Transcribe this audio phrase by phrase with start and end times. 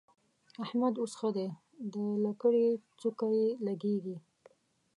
[0.63, 1.47] احمد اوس ښه دی؛
[1.93, 1.95] د
[2.25, 2.67] لکړې
[2.99, 4.17] څوکه يې لګېږي.